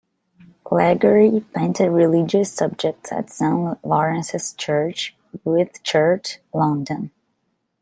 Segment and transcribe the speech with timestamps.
[0.71, 7.11] Laguerre painted religious subjects at Saint Lawrence's Church, Whitchurch, London.